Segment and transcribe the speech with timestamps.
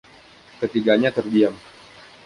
[0.59, 1.53] Ketiganya terdiam.